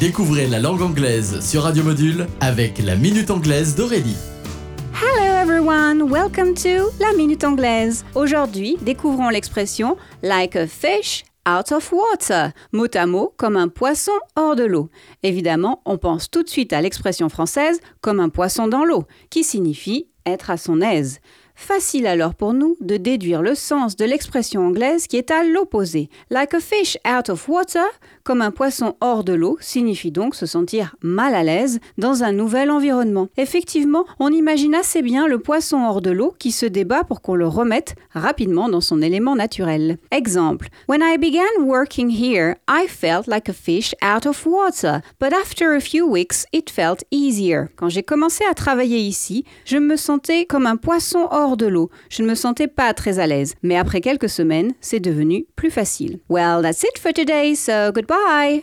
[0.00, 4.16] Découvrez la langue anglaise sur Radio Module avec la Minute Anglaise d'Aurélie.
[4.94, 8.04] Hello everyone, welcome to la Minute Anglaise.
[8.14, 14.12] Aujourd'hui, découvrons l'expression like a fish out of water, mot à mot comme un poisson
[14.36, 14.88] hors de l'eau.
[15.22, 19.44] Évidemment, on pense tout de suite à l'expression française comme un poisson dans l'eau, qui
[19.44, 21.20] signifie être à son aise.
[21.62, 26.10] Facile alors pour nous de déduire le sens de l'expression anglaise qui est à l'opposé.
[26.28, 27.86] Like a fish out of water,
[28.24, 32.32] comme un poisson hors de l'eau, signifie donc se sentir mal à l'aise dans un
[32.32, 33.28] nouvel environnement.
[33.36, 37.36] Effectivement, on imagine assez bien le poisson hors de l'eau qui se débat pour qu'on
[37.36, 39.98] le remette rapidement dans son élément naturel.
[40.10, 45.32] Exemple When I began working here, I felt like a fish out of water, but
[45.32, 47.68] after a few weeks, it felt easier.
[47.76, 51.90] Quand j'ai commencé à travailler ici, je me sentais comme un poisson hors de l'eau.
[52.08, 53.54] Je ne me sentais pas très à l'aise.
[53.62, 56.18] Mais après quelques semaines, c'est devenu plus facile.
[56.28, 58.50] Well, that's it for today, so goodbye!